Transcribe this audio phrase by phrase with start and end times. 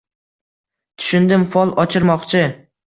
[1.03, 2.45] Tushundim, fol ochirmoqchi.